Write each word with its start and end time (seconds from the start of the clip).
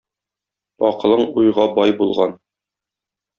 Акылың 0.89 1.21
уйга 1.41 1.67
бай 1.81 1.95
булган. 2.01 2.35